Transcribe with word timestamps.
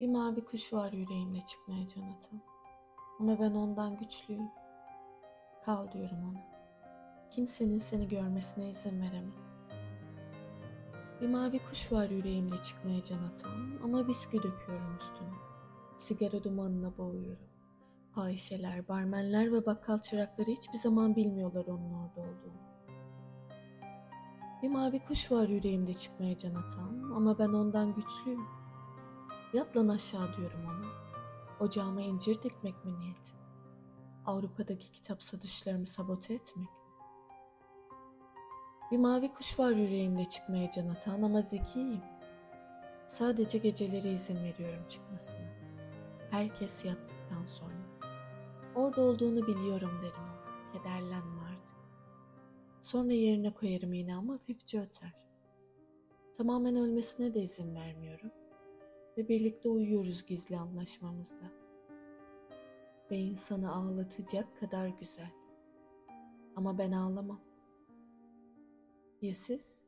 Bir 0.00 0.08
mavi 0.08 0.44
kuş 0.44 0.72
var 0.72 0.92
yüreğimde 0.92 1.40
çıkmaya 1.40 1.88
can 1.88 2.02
atan. 2.02 2.40
Ama 3.20 3.40
ben 3.40 3.50
ondan 3.50 3.96
güçlüyüm. 3.96 4.48
Kal 5.64 5.92
diyorum 5.92 6.18
ona. 6.30 6.40
Kimsenin 7.30 7.78
seni 7.78 8.08
görmesine 8.08 8.70
izin 8.70 9.00
veremem. 9.00 9.32
Bir 11.20 11.28
mavi 11.28 11.58
kuş 11.58 11.92
var 11.92 12.10
yüreğimde 12.10 12.56
çıkmaya 12.62 13.04
can 13.04 13.22
atan. 13.22 13.80
Ama 13.84 14.06
viski 14.06 14.42
döküyorum 14.42 14.96
üstüne. 14.96 15.34
Sigara 15.96 16.44
dumanına 16.44 16.98
boğuyorum. 16.98 17.48
Fahişeler, 18.14 18.88
barmenler 18.88 19.52
ve 19.52 19.66
bakkal 19.66 19.98
çırakları 19.98 20.50
hiçbir 20.50 20.78
zaman 20.78 21.16
bilmiyorlar 21.16 21.66
onun 21.66 21.92
orada 21.92 22.20
olduğunu. 22.20 22.60
Bir 24.62 24.68
mavi 24.68 25.04
kuş 25.04 25.32
var 25.32 25.48
yüreğimde 25.48 25.94
çıkmaya 25.94 26.38
can 26.38 26.54
atan 26.54 27.10
ama 27.14 27.38
ben 27.38 27.48
ondan 27.48 27.94
güçlüyüm. 27.94 28.59
Yat 29.52 29.76
lan 29.76 29.88
aşağı 29.88 30.36
diyorum 30.36 30.64
ona. 30.64 30.90
Ocağıma 31.60 32.00
incir 32.00 32.42
dikmek 32.42 32.84
mi 32.84 33.00
niyet? 33.00 33.34
Avrupa'daki 34.26 34.92
kitap 34.92 35.22
satışlarımı 35.22 35.86
sabote 35.86 36.34
etmek. 36.34 36.68
Bir 38.90 38.98
mavi 38.98 39.32
kuş 39.32 39.58
var 39.58 39.70
yüreğimde 39.70 40.24
çıkmaya 40.24 40.70
can 40.70 40.88
atan 40.88 41.22
ama 41.22 41.42
zekiyim. 41.42 42.00
Sadece 43.08 43.58
geceleri 43.58 44.12
izin 44.12 44.36
veriyorum 44.44 44.88
çıkmasına. 44.88 45.48
Herkes 46.30 46.84
yattıktan 46.84 47.46
sonra. 47.46 48.10
Orada 48.74 49.00
olduğunu 49.00 49.46
biliyorum 49.46 50.00
derim 50.02 50.22
ona. 50.22 50.72
Kederlenme 50.72 51.42
artık. 51.42 51.70
Sonra 52.82 53.12
yerine 53.12 53.54
koyarım 53.54 53.92
yine 53.92 54.16
ama 54.16 54.34
hafifçe 54.34 54.80
öter. 54.80 55.12
Tamamen 56.36 56.76
ölmesine 56.76 57.34
de 57.34 57.42
izin 57.42 57.74
vermiyorum. 57.74 58.30
Ve 59.20 59.28
birlikte 59.28 59.68
uyuyoruz 59.68 60.26
gizli 60.26 60.56
anlaşmamızda. 60.56 61.52
Ve 63.10 63.18
insanı 63.18 63.74
ağlatacak 63.74 64.60
kadar 64.60 64.88
güzel. 64.88 65.30
Ama 66.56 66.78
ben 66.78 66.92
ağlamam. 66.92 67.40
Ya 69.22 69.34
siz? 69.34 69.80